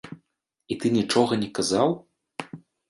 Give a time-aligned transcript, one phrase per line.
[0.75, 1.97] І ты нічога не казаў?